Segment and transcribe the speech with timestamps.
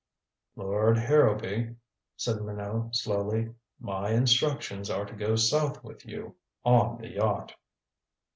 [0.55, 1.75] "Lord Harrowby,"
[2.17, 7.53] said Minot slowly, "my instructions are to go south with you on the yacht."